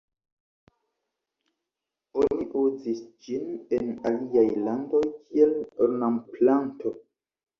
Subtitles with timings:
[2.21, 5.53] Oni uzis ĝin en aliaj landoj kiel
[5.89, 6.95] ornamplanto.